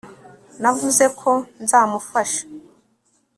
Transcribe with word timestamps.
navuze 0.61 1.05
ko 1.19 1.31
nzamufasha 1.63 2.41